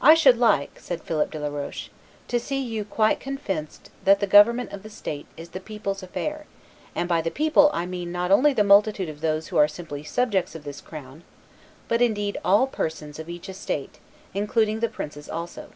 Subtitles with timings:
[0.00, 1.90] "I should like," said Philip de la Roche,
[2.28, 6.46] "to see you quite convinced that the government of the state is the people's affair;
[6.94, 10.02] and by the people I mean not only the multitude of those who are simply
[10.02, 11.24] subjects of this crown,
[11.88, 13.98] but indeed all persons of each estate,
[14.32, 15.68] including the princes also.